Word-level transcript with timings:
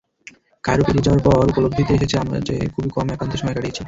Cairo 0.63 0.83
পেরিয়ে 0.85 1.05
যাওয়ার 1.05 1.23
পর 1.25 1.49
উপলদ্ধিতে 1.51 1.91
এসেছে 1.93 2.07
যে 2.09 2.21
আমরা 2.21 2.37
খুব 2.73 2.85
কমই 2.95 3.13
একান্তে 3.13 3.35
সময় 3.37 3.55
কাটিয়েছি! 3.55 3.79